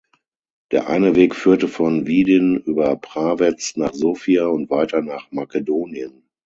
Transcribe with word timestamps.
Der 0.71 0.89
eine 0.89 1.13
Weg 1.15 1.35
führte 1.35 1.67
von 1.67 2.07
Widin 2.07 2.57
über 2.57 2.95
Prawez 2.95 3.75
nach 3.77 3.93
Sofia 3.93 4.47
und 4.47 4.71
weiter 4.71 5.03
nach 5.03 5.31
Makedonien. 5.31 6.27